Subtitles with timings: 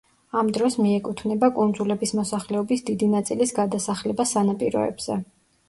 [0.39, 5.23] ამ დროს მიეკუთვნება კუნძულების მოსახლეობის დიდი ნაწილის გადასახლება სანაპიროებზე.